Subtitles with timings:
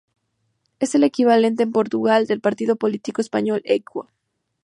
[0.79, 4.07] Es el equivalente en Portugal del partido político español Equo.